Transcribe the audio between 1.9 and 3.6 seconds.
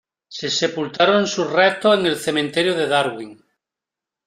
en el Cementerio de Darwin.